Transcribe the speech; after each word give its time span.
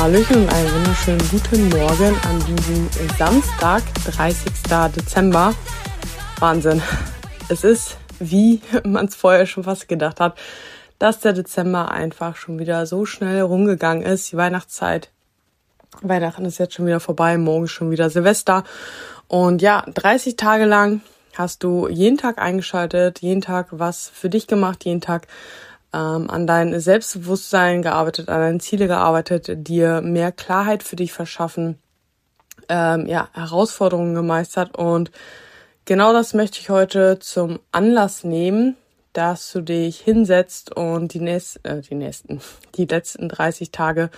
Hallöchen 0.00 0.44
und 0.44 0.48
einen 0.50 0.72
wunderschönen 0.72 1.20
guten 1.30 1.68
Morgen 1.68 2.16
an 2.26 2.42
diesem 2.46 2.88
Samstag, 3.18 3.82
30. 4.06 4.50
Dezember. 4.96 5.52
Wahnsinn. 6.38 6.80
Es 7.50 7.64
ist, 7.64 7.98
wie 8.18 8.62
man 8.84 9.04
es 9.04 9.14
vorher 9.14 9.44
schon 9.44 9.62
fast 9.62 9.88
gedacht 9.88 10.18
hat, 10.18 10.38
dass 10.98 11.20
der 11.20 11.34
Dezember 11.34 11.90
einfach 11.90 12.36
schon 12.36 12.58
wieder 12.58 12.86
so 12.86 13.04
schnell 13.04 13.42
rumgegangen 13.42 14.02
ist. 14.02 14.32
Die 14.32 14.38
Weihnachtszeit. 14.38 15.10
Weihnachten 16.00 16.46
ist 16.46 16.56
jetzt 16.56 16.72
schon 16.72 16.86
wieder 16.86 17.00
vorbei, 17.00 17.36
morgen 17.36 17.68
schon 17.68 17.90
wieder 17.90 18.08
Silvester. 18.08 18.64
Und 19.28 19.60
ja, 19.60 19.84
30 19.86 20.36
Tage 20.36 20.64
lang 20.64 21.02
hast 21.36 21.62
du 21.62 21.88
jeden 21.88 22.16
Tag 22.16 22.38
eingeschaltet, 22.38 23.18
jeden 23.18 23.42
Tag 23.42 23.66
was 23.70 24.08
für 24.08 24.30
dich 24.30 24.46
gemacht, 24.46 24.82
jeden 24.86 25.02
Tag 25.02 25.26
ähm, 25.92 26.30
an 26.30 26.46
dein 26.46 26.78
Selbstbewusstsein 26.78 27.82
gearbeitet, 27.82 28.28
an 28.28 28.40
deine 28.40 28.58
Ziele 28.58 28.86
gearbeitet, 28.86 29.66
dir 29.68 30.00
mehr 30.00 30.32
Klarheit 30.32 30.82
für 30.82 30.96
dich 30.96 31.12
verschaffen, 31.12 31.78
ähm, 32.68 33.06
ja, 33.06 33.28
Herausforderungen 33.32 34.14
gemeistert 34.14 34.76
und 34.76 35.10
genau 35.84 36.12
das 36.12 36.34
möchte 36.34 36.60
ich 36.60 36.70
heute 36.70 37.18
zum 37.18 37.58
Anlass 37.72 38.24
nehmen, 38.24 38.76
dass 39.12 39.50
du 39.52 39.60
dich 39.60 40.00
hinsetzt 40.00 40.76
und 40.76 41.14
die, 41.14 41.20
nächsten, 41.20 41.66
äh, 41.66 41.80
die 41.80 41.94
nächsten, 41.94 42.40
die 42.76 42.86
letzten 42.86 43.28
30 43.28 43.70
Tage 43.72 44.10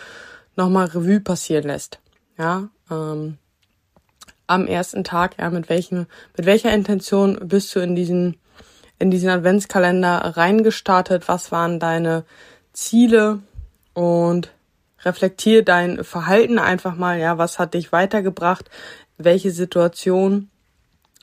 nochmal 0.56 0.86
Revue 0.86 1.20
passieren 1.20 1.64
lässt. 1.64 1.98
Ja, 2.38 2.68
ähm, 2.90 3.38
am 4.46 4.66
ersten 4.66 5.04
Tag, 5.04 5.38
ja, 5.38 5.48
mit 5.50 5.68
welchen, 5.68 6.06
mit 6.36 6.46
welcher 6.46 6.72
Intention 6.72 7.38
bist 7.48 7.74
du 7.74 7.80
in 7.80 7.94
diesen 7.94 8.36
in 9.02 9.10
diesen 9.10 9.28
Adventskalender 9.28 10.18
reingestartet? 10.36 11.26
Was 11.26 11.50
waren 11.50 11.80
deine 11.80 12.24
Ziele? 12.72 13.40
Und 13.94 14.52
reflektier 15.04 15.64
dein 15.64 16.04
Verhalten 16.04 16.58
einfach 16.58 16.94
mal. 16.94 17.18
Ja, 17.18 17.36
was 17.36 17.58
hat 17.58 17.74
dich 17.74 17.92
weitergebracht? 17.92 18.70
Welche 19.18 19.50
Situationen 19.50 20.50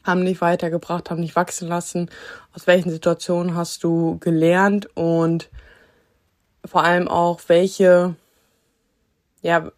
haben 0.03 0.25
dich 0.25 0.41
weitergebracht, 0.41 1.09
haben 1.09 1.21
dich 1.21 1.37
wachsen 1.37 1.69
lassen? 1.69 2.09
Aus 2.53 2.67
welchen 2.67 2.91
Situationen 2.91 3.55
hast 3.55 3.83
du 3.83 4.19
gelernt? 4.19 4.89
Und 4.95 5.49
vor 6.65 6.83
allem 6.83 7.07
auch, 7.07 7.39
welche, 7.47 8.15
ja, 9.41 9.71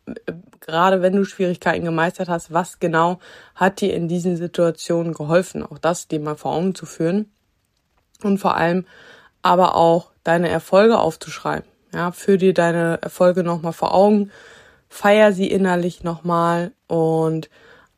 gerade 0.59 1.03
wenn 1.03 1.15
du 1.15 1.23
Schwierigkeiten 1.23 1.86
gemeistert 1.86 2.30
hast, 2.30 2.52
was 2.52 2.80
genau 2.80 3.19
hat 3.53 3.80
dir 3.80 3.93
in 3.93 4.08
diesen 4.08 4.38
Situationen 4.38 5.13
geholfen? 5.13 5.63
Auch 5.63 5.77
das 5.77 6.08
dir 6.08 6.19
mal 6.19 6.36
vor 6.36 6.53
Augen 6.53 6.73
zu 6.73 6.88
führen 6.88 7.31
und 8.25 8.38
vor 8.38 8.55
allem 8.55 8.86
aber 9.41 9.75
auch 9.75 10.11
deine 10.23 10.50
Erfolge 10.50 11.00
aufzuschreiben. 11.00 11.69
Ja, 11.94 12.11
führ 12.11 12.38
dir 12.38 12.53
deine 12.53 13.00
Erfolge 13.02 13.44
nochmal 13.44 13.73
vor 13.73 13.94
Augen, 13.94 14.31
feier 14.89 15.33
sie 15.33 15.47
innerlich 15.50 16.03
nochmal 16.03 16.72
und 16.88 17.49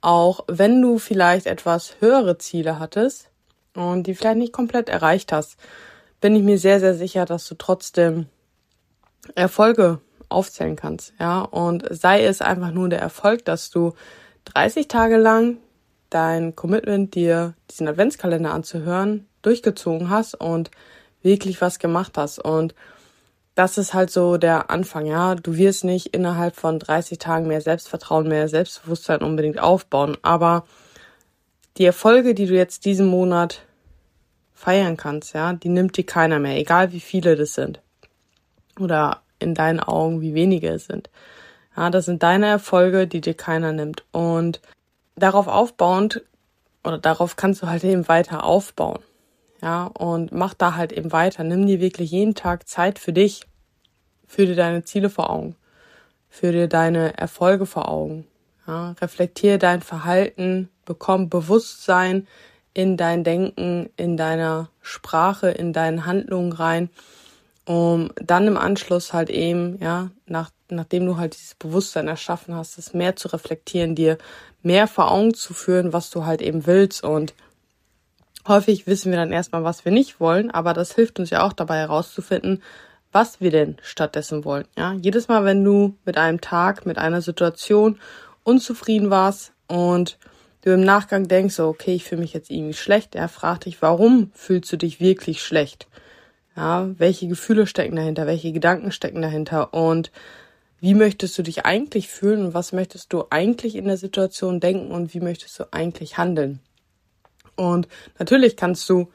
auch 0.01 0.43
wenn 0.47 0.81
du 0.81 0.97
vielleicht 0.97 1.45
etwas 1.45 1.95
höhere 1.99 2.37
Ziele 2.37 2.79
hattest 2.79 3.29
und 3.75 4.07
die 4.07 4.15
vielleicht 4.15 4.37
nicht 4.37 4.53
komplett 4.53 4.89
erreicht 4.89 5.31
hast, 5.31 5.57
bin 6.21 6.35
ich 6.35 6.43
mir 6.43 6.57
sehr, 6.57 6.79
sehr 6.79 6.93
sicher, 6.93 7.25
dass 7.25 7.47
du 7.47 7.55
trotzdem 7.55 8.27
Erfolge 9.35 9.99
aufzählen 10.29 10.75
kannst. 10.75 11.13
Ja, 11.19 11.41
und 11.41 11.85
sei 11.89 12.25
es 12.25 12.41
einfach 12.41 12.71
nur 12.71 12.89
der 12.89 12.99
Erfolg, 12.99 13.45
dass 13.45 13.69
du 13.69 13.93
30 14.45 14.87
Tage 14.87 15.17
lang 15.17 15.57
dein 16.09 16.55
Commitment, 16.55 17.15
dir 17.15 17.55
diesen 17.71 17.87
Adventskalender 17.87 18.53
anzuhören, 18.53 19.27
durchgezogen 19.43 20.09
hast 20.09 20.35
und 20.35 20.71
wirklich 21.21 21.61
was 21.61 21.79
gemacht 21.79 22.17
hast. 22.17 22.39
Und 22.39 22.73
das 23.55 23.77
ist 23.77 23.93
halt 23.93 24.09
so 24.09 24.37
der 24.37 24.69
Anfang, 24.71 25.05
ja. 25.05 25.35
Du 25.35 25.55
wirst 25.55 25.83
nicht 25.83 26.07
innerhalb 26.07 26.55
von 26.55 26.79
30 26.79 27.19
Tagen 27.19 27.47
mehr 27.47 27.61
Selbstvertrauen, 27.61 28.27
mehr 28.27 28.47
Selbstbewusstsein 28.47 29.21
unbedingt 29.21 29.59
aufbauen. 29.59 30.17
Aber 30.21 30.65
die 31.77 31.85
Erfolge, 31.85 32.33
die 32.33 32.47
du 32.47 32.55
jetzt 32.55 32.85
diesen 32.85 33.07
Monat 33.07 33.61
feiern 34.53 34.97
kannst, 34.97 35.33
ja, 35.33 35.53
die 35.53 35.69
nimmt 35.69 35.97
dir 35.97 36.05
keiner 36.05 36.39
mehr, 36.39 36.57
egal 36.57 36.91
wie 36.91 36.99
viele 36.99 37.35
das 37.35 37.53
sind. 37.53 37.79
Oder 38.79 39.21
in 39.39 39.53
deinen 39.53 39.79
Augen, 39.79 40.21
wie 40.21 40.33
wenige 40.33 40.69
es 40.69 40.85
sind. 40.85 41.09
Ja, 41.75 41.89
das 41.89 42.05
sind 42.05 42.23
deine 42.23 42.47
Erfolge, 42.47 43.07
die 43.07 43.21
dir 43.21 43.33
keiner 43.33 43.71
nimmt. 43.71 44.03
Und 44.11 44.61
darauf 45.15 45.47
aufbauend, 45.47 46.23
oder 46.83 46.97
darauf 46.97 47.35
kannst 47.35 47.61
du 47.61 47.67
halt 47.67 47.83
eben 47.83 48.07
weiter 48.07 48.43
aufbauen. 48.43 48.99
Ja, 49.63 49.85
und 49.85 50.33
mach 50.33 50.53
da 50.53 50.75
halt 50.75 50.91
eben 50.91 51.13
weiter. 51.13 51.45
Nimm 51.45 51.65
dir 51.65 51.79
wirklich 51.79 52.11
jeden 52.11 52.35
Tag 52.35 52.67
Zeit 52.67 52.99
für 52.99 53.13
dich. 53.13 53.47
Führ 54.27 54.45
dir 54.45 54.57
deine 54.57 54.83
Ziele 54.83 55.09
vor 55.09 55.29
Augen. 55.29 55.55
Führ 56.29 56.51
dir 56.51 56.67
deine 56.67 57.17
Erfolge 57.17 57.65
vor 57.65 57.87
Augen. 57.87 58.27
Ja, 58.67 58.91
reflektier 58.99 59.57
dein 59.57 59.81
Verhalten, 59.81 60.69
bekomm 60.83 61.29
Bewusstsein 61.29 62.27
in 62.73 62.97
dein 62.97 63.23
Denken, 63.23 63.89
in 63.95 64.17
deiner 64.17 64.69
Sprache, 64.81 65.49
in 65.49 65.71
deinen 65.71 66.05
Handlungen 66.05 66.51
rein, 66.51 66.89
um 67.65 68.11
dann 68.15 68.47
im 68.47 68.57
Anschluss 68.57 69.13
halt 69.13 69.29
eben, 69.29 69.77
ja, 69.81 70.11
nach, 70.25 70.49
nachdem 70.69 71.05
du 71.05 71.15
halt 71.15 71.35
dieses 71.35 71.55
Bewusstsein 71.55 72.09
erschaffen 72.09 72.53
hast, 72.53 72.77
es 72.77 72.93
mehr 72.93 73.15
zu 73.15 73.29
reflektieren, 73.29 73.95
dir 73.95 74.17
mehr 74.61 74.87
vor 74.87 75.09
Augen 75.11 75.33
zu 75.33 75.53
führen, 75.53 75.93
was 75.93 76.09
du 76.09 76.25
halt 76.25 76.41
eben 76.41 76.65
willst 76.65 77.03
und 77.03 77.33
Häufig 78.47 78.87
wissen 78.87 79.11
wir 79.11 79.17
dann 79.17 79.31
erstmal, 79.31 79.63
was 79.63 79.85
wir 79.85 79.91
nicht 79.91 80.19
wollen, 80.19 80.51
aber 80.51 80.73
das 80.73 80.95
hilft 80.95 81.19
uns 81.19 81.29
ja 81.29 81.43
auch 81.43 81.53
dabei 81.53 81.77
herauszufinden, 81.77 82.61
was 83.13 83.39
wir 83.39 83.51
denn 83.51 83.77
stattdessen 83.81 84.43
wollen. 84.43 84.65
Ja, 84.77 84.93
jedes 84.93 85.27
Mal, 85.29 85.45
wenn 85.45 85.63
du 85.63 85.95
mit 86.03 86.17
einem 86.17 86.41
Tag, 86.41 86.85
mit 86.85 86.97
einer 86.97 87.21
Situation 87.21 87.99
unzufrieden 88.43 89.09
warst 89.09 89.53
und 89.67 90.17
du 90.61 90.71
im 90.71 90.83
Nachgang 90.83 91.27
denkst, 91.27 91.55
so, 91.55 91.67
okay, 91.67 91.93
ich 91.93 92.03
fühle 92.03 92.21
mich 92.21 92.33
jetzt 92.33 92.49
irgendwie 92.49 92.73
schlecht, 92.73 93.15
er 93.15 93.29
fragt 93.29 93.65
dich, 93.65 93.81
warum 93.81 94.31
fühlst 94.33 94.71
du 94.71 94.77
dich 94.77 94.99
wirklich 94.99 95.41
schlecht? 95.41 95.87
Ja, 96.55 96.89
welche 96.97 97.27
Gefühle 97.27 97.65
stecken 97.65 97.95
dahinter, 97.95 98.27
welche 98.27 98.51
Gedanken 98.51 98.91
stecken 98.91 99.21
dahinter 99.21 99.73
und 99.73 100.11
wie 100.79 100.93
möchtest 100.93 101.37
du 101.37 101.43
dich 101.43 101.65
eigentlich 101.65 102.09
fühlen 102.09 102.47
und 102.47 102.53
was 102.53 102.73
möchtest 102.73 103.13
du 103.13 103.23
eigentlich 103.29 103.75
in 103.75 103.85
der 103.85 103.97
Situation 103.97 104.59
denken 104.59 104.91
und 104.91 105.13
wie 105.13 105.21
möchtest 105.21 105.57
du 105.59 105.71
eigentlich 105.71 106.17
handeln? 106.17 106.59
Und 107.55 107.87
natürlich 108.19 108.55
kannst 108.55 108.89
du, 108.89 109.11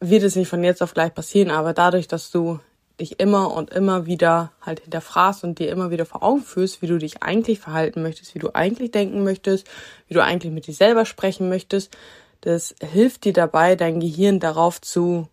wird 0.00 0.22
es 0.22 0.36
nicht 0.36 0.48
von 0.48 0.64
jetzt 0.64 0.82
auf 0.82 0.94
gleich 0.94 1.14
passieren, 1.14 1.50
aber 1.50 1.72
dadurch, 1.72 2.08
dass 2.08 2.30
du 2.30 2.60
dich 3.00 3.18
immer 3.18 3.52
und 3.52 3.70
immer 3.70 4.06
wieder 4.06 4.52
halt 4.60 4.80
hinterfragst 4.80 5.44
und 5.44 5.58
dir 5.58 5.70
immer 5.70 5.90
wieder 5.90 6.06
vor 6.06 6.22
Augen 6.22 6.42
führst, 6.42 6.82
wie 6.82 6.86
du 6.86 6.98
dich 6.98 7.22
eigentlich 7.22 7.58
verhalten 7.58 8.02
möchtest, 8.02 8.34
wie 8.34 8.38
du 8.38 8.54
eigentlich 8.54 8.90
denken 8.90 9.24
möchtest, 9.24 9.66
wie 10.08 10.14
du 10.14 10.22
eigentlich 10.22 10.52
mit 10.52 10.66
dir 10.66 10.74
selber 10.74 11.04
sprechen 11.04 11.48
möchtest, 11.48 11.96
das 12.42 12.74
hilft 12.80 13.24
dir 13.24 13.32
dabei, 13.32 13.76
dein 13.76 14.00
Gehirn 14.00 14.40
darauf 14.40 14.80
zu, 14.80 15.28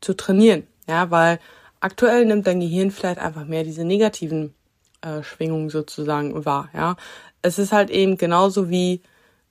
zu 0.00 0.14
trainieren. 0.14 0.66
Ja, 0.88 1.10
weil 1.10 1.38
aktuell 1.80 2.24
nimmt 2.24 2.46
dein 2.46 2.60
Gehirn 2.60 2.90
vielleicht 2.90 3.18
einfach 3.18 3.44
mehr 3.44 3.64
diese 3.64 3.84
negativen 3.84 4.54
äh, 5.02 5.22
Schwingungen 5.22 5.70
sozusagen 5.70 6.44
wahr. 6.44 6.70
Ja, 6.74 6.96
es 7.42 7.58
ist 7.58 7.72
halt 7.72 7.90
eben 7.90 8.16
genauso 8.16 8.70
wie 8.70 9.02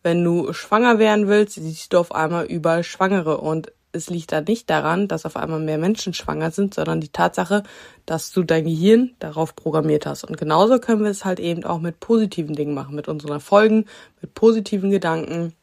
wenn 0.04 0.24
du 0.24 0.54
schwanger 0.54 1.00
werden 1.00 1.28
willst, 1.28 1.56
siehst 1.56 1.94
du 1.94 2.00
auf 2.00 2.14
einmal 2.14 2.46
überall 2.46 2.84
Schwangere 2.84 3.38
und 3.38 3.72
es 3.94 4.10
liegt 4.10 4.32
da 4.32 4.42
nicht 4.42 4.70
daran, 4.70 5.08
dass 5.08 5.26
auf 5.26 5.36
einmal 5.36 5.60
mehr 5.60 5.78
Menschen 5.78 6.14
schwanger 6.14 6.52
sind, 6.52 6.74
sondern 6.74 7.02
die 7.02 7.10
Tatsache, 7.10 7.64
dass 8.06 8.32
du 8.32 8.44
dein 8.44 8.64
Gehirn 8.64 9.12
darauf 9.20 9.56
programmiert 9.56 10.06
hast. 10.06 10.24
Und 10.24 10.38
genauso 10.38 10.80
können 10.80 11.04
wir 11.04 11.12
es 11.12 11.26
halt 11.26 11.40
eben 11.40 11.66
auch 11.66 11.80
mit 11.80 12.00
positiven 12.00 12.56
Dingen 12.56 12.74
machen, 12.74 12.96
mit 12.96 13.08
unseren 13.08 13.34
Erfolgen, 13.34 13.86
mit 14.22 14.34
positiven 14.34 14.92
Gedanken, 14.92 15.54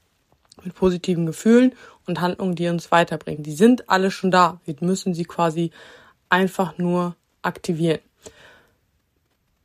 mit 0.63 0.75
positiven 0.75 1.25
Gefühlen 1.25 1.73
und 2.07 2.21
Handlungen, 2.21 2.55
die 2.55 2.69
uns 2.69 2.91
weiterbringen. 2.93 3.43
Die 3.43 3.53
sind 3.53 3.89
alle 3.89 4.11
schon 4.11 4.31
da. 4.31 4.61
Wir 4.65 4.77
müssen 4.81 5.15
sie 5.15 5.25
quasi 5.25 5.71
einfach 6.29 6.77
nur 6.77 7.17
aktivieren. 7.41 8.01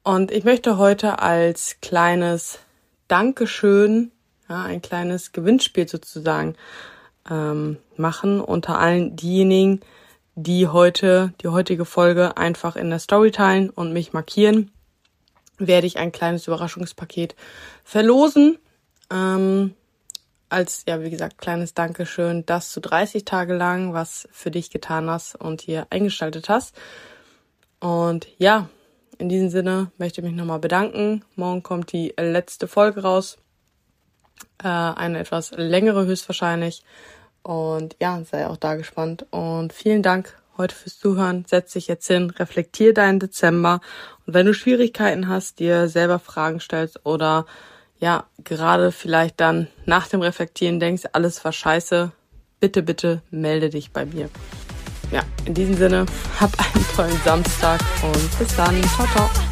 Und 0.04 0.32
ich 0.32 0.44
möchte 0.44 0.78
heute 0.78 1.20
als 1.20 1.78
kleines 1.82 2.60
Dankeschön 3.08 4.13
ja, 4.50 4.64
ein 4.64 4.82
kleines 4.82 5.32
Gewinnspiel 5.32 5.88
sozusagen 5.88 6.56
ähm, 7.30 7.78
machen 7.96 8.42
unter 8.42 8.80
allen 8.80 9.16
diejenigen, 9.16 9.82
die 10.36 10.68
heute 10.68 11.34
die 11.42 11.48
heutige 11.48 11.86
Folge 11.86 12.38
einfach 12.38 12.76
in 12.76 12.90
der 12.90 13.00
Story 13.00 13.32
teilen 13.32 13.70
und 13.70 13.94
mich 13.94 14.14
markieren, 14.14 14.72
werde 15.58 15.88
ich 15.88 15.98
ein 15.98 16.12
kleines 16.12 16.48
Überraschungspaket 16.48 17.36
verlosen. 17.84 18.58
Ähm, 19.12 19.76
als, 20.50 20.84
ja, 20.88 21.02
wie 21.02 21.10
gesagt, 21.10 21.40
kleines 21.40 21.74
Dankeschön, 21.74 22.46
dass 22.46 22.74
du 22.74 22.80
30 22.80 23.26
Tage 23.26 23.56
lang 23.56 23.94
was 23.94 24.28
für 24.32 24.52
dich 24.52 24.70
getan 24.70 25.10
hast 25.10 25.36
und 25.36 25.62
hier 25.62 25.88
eingeschaltet 25.90 26.50
hast. 26.50 26.76
Und 27.80 28.28
ja, 28.38 28.70
in 29.18 29.30
diesem 29.30 29.50
Sinne 29.50 29.92
möchte 29.98 30.22
ich 30.22 30.28
mich 30.28 30.36
nochmal 30.36 30.60
bedanken. 30.60 31.24
Morgen 31.36 31.64
kommt 31.64 31.92
die 31.92 32.14
letzte 32.18 32.68
Folge 32.68 33.02
raus 33.02 33.38
äh, 34.64 34.68
eine 34.68 35.20
etwas 35.20 35.52
längere 35.52 36.06
höchstwahrscheinlich. 36.06 36.84
Und 37.42 37.96
ja, 38.00 38.22
sei 38.24 38.48
auch 38.48 38.58
da 38.58 38.76
gespannt. 38.76 39.26
Und 39.32 39.74
vielen 39.74 40.02
Dank 40.02 40.38
heute 40.58 40.76
fürs 40.76 41.00
Zuhören. 41.00 41.46
Setz 41.48 41.74
dich 41.74 41.88
jetzt 41.88 42.08
hin, 42.08 42.30
reflektier 42.30 42.94
deinen 42.94 43.20
Dezember. 43.20 43.82
Und 44.26 44.34
wenn 44.34 44.46
du 44.46 44.54
Schwierigkeiten 44.54 45.28
hast, 45.28 45.60
dir 45.60 45.88
selber 45.90 46.20
Fragen 46.20 46.60
stellst 46.60 47.06
oder 47.06 47.46
ja, 48.00 48.26
gerade 48.44 48.92
vielleicht 48.92 49.40
dann 49.40 49.68
nach 49.86 50.08
dem 50.08 50.22
Reflektieren 50.22 50.80
denkst, 50.80 51.04
alles 51.14 51.44
war 51.46 51.54
scheiße, 51.54 52.12
bitte, 52.60 52.84
bitte 52.84 53.22
melde 53.32 53.70
dich 53.70 53.92
bei 53.92 54.06
mir. 54.06 54.30
Ja, 55.12 55.22
in 55.46 55.54
diesem 55.54 55.76
Sinne, 55.76 56.06
hab 56.40 56.52
einen 56.60 56.86
tollen 56.96 57.22
Samstag 57.24 57.80
und 58.02 58.40
bis 58.40 58.56
dann. 58.56 58.82
Ciao, 58.84 59.08
ciao. 59.08 59.43